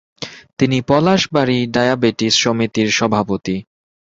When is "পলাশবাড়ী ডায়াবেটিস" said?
0.81-2.33